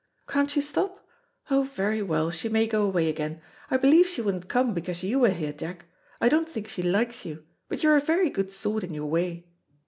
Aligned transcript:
Can't 0.27 0.49
she 0.49 0.61
stop? 0.61 1.05
Oh, 1.51 1.61
very 1.61 2.01
well, 2.01 2.31
she 2.31 2.49
may 2.49 2.65
go 2.65 2.81
away 2.85 3.07
again. 3.07 3.39
I 3.69 3.77
believe 3.77 4.07
she 4.07 4.19
wouldn't 4.23 4.47
come 4.49 4.73
because 4.73 5.03
you 5.03 5.19
were 5.19 5.29
here, 5.29 5.53
Jack. 5.53 5.85
I 6.19 6.27
don't 6.27 6.49
think 6.49 6.67
she 6.67 6.81
likes 6.81 7.23
you, 7.23 7.45
but 7.69 7.83
you're 7.83 7.97
a 7.97 8.01
very 8.01 8.31
good 8.31 8.51
sort 8.51 8.83
in 8.83 8.95
your 8.95 9.05
way. 9.05 9.45